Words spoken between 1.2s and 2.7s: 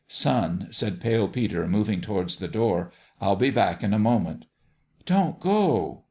Peter, moving towards the